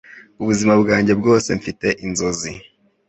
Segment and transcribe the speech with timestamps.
[0.41, 2.51] Ubuzima bwanjye bwose Mfite inzozi